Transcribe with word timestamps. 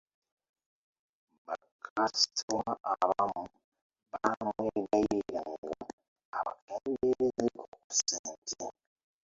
Bakasitoma 1.45 2.71
abamu 2.93 3.43
baamwegayiriranga 4.11 5.85
abakendeerezeeko 6.37 7.63
ku 7.73 7.79
ssente. 7.95 8.63